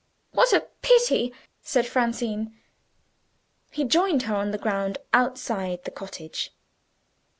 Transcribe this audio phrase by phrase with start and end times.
[0.31, 1.31] "What a pity!"
[1.61, 2.57] said Francine.
[3.69, 6.49] He joined her on the ground outside the cottage.